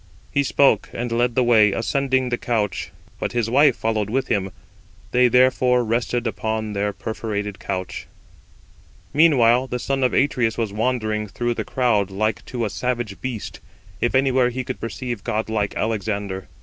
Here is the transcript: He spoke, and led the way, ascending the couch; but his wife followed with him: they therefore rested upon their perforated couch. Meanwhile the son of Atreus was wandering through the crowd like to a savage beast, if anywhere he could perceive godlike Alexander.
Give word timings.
He 0.31 0.41
spoke, 0.41 0.89
and 0.93 1.11
led 1.11 1.35
the 1.35 1.43
way, 1.43 1.71
ascending 1.73 2.29
the 2.29 2.37
couch; 2.39 2.91
but 3.19 3.33
his 3.33 3.51
wife 3.51 3.75
followed 3.77 4.09
with 4.09 4.29
him: 4.29 4.49
they 5.11 5.27
therefore 5.27 5.83
rested 5.83 6.25
upon 6.25 6.73
their 6.73 6.91
perforated 6.91 7.59
couch. 7.59 8.07
Meanwhile 9.13 9.67
the 9.67 9.77
son 9.77 10.03
of 10.03 10.11
Atreus 10.15 10.57
was 10.57 10.73
wandering 10.73 11.27
through 11.27 11.53
the 11.53 11.63
crowd 11.63 12.09
like 12.09 12.43
to 12.47 12.65
a 12.65 12.69
savage 12.71 13.21
beast, 13.21 13.59
if 14.01 14.15
anywhere 14.15 14.49
he 14.49 14.63
could 14.63 14.79
perceive 14.79 15.23
godlike 15.23 15.75
Alexander. 15.77 16.47